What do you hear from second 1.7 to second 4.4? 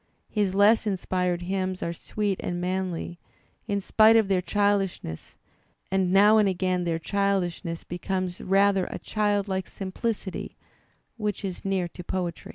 are sweet and manly, in spite of